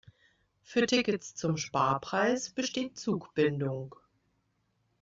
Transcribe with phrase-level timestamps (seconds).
[0.63, 3.93] Für Tickets zum Sparpreis besteht Zugbindung.